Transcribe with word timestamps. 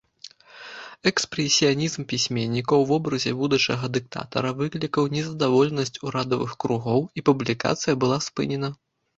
Экспрэсіянізм 1.09 2.01
пісьменніка 2.13 2.73
ў 2.79 2.83
вобразе 2.93 3.31
будучага 3.41 3.85
дыктатара 3.97 4.55
выклікаў 4.63 5.03
незадаволенасць 5.17 5.95
урадавых 6.09 6.51
кругоў, 6.65 7.01
і 7.21 7.27
публікацыя 7.31 7.93
была 8.07 8.17
спынена. 8.31 8.77